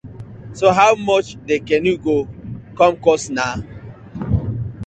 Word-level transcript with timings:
So 0.53 0.71
how 0.71 0.95
much 0.95 1.27
the 1.45 1.59
canoe 1.59 1.99
go 2.05 2.15
com 2.75 2.93
cost 3.05 3.25
naw? 3.37 3.55